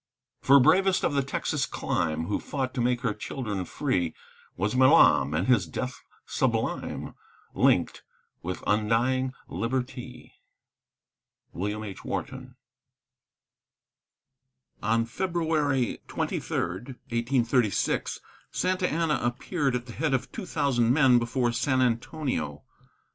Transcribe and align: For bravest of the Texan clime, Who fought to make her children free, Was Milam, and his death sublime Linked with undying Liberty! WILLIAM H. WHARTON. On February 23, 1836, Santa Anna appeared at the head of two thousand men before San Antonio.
For 0.41 0.59
bravest 0.59 1.03
of 1.05 1.13
the 1.13 1.21
Texan 1.21 1.59
clime, 1.69 2.25
Who 2.25 2.39
fought 2.39 2.73
to 2.73 2.81
make 2.81 3.01
her 3.01 3.13
children 3.13 3.65
free, 3.65 4.15
Was 4.57 4.75
Milam, 4.75 5.35
and 5.35 5.45
his 5.45 5.67
death 5.67 6.03
sublime 6.25 7.13
Linked 7.53 8.01
with 8.41 8.63
undying 8.65 9.33
Liberty! 9.47 10.33
WILLIAM 11.53 11.83
H. 11.83 12.03
WHARTON. 12.03 12.55
On 14.81 15.05
February 15.05 15.99
23, 16.07 16.57
1836, 16.57 18.21
Santa 18.49 18.91
Anna 18.91 19.19
appeared 19.21 19.75
at 19.75 19.85
the 19.85 19.93
head 19.93 20.15
of 20.15 20.31
two 20.31 20.47
thousand 20.47 20.91
men 20.91 21.19
before 21.19 21.51
San 21.51 21.79
Antonio. 21.79 22.63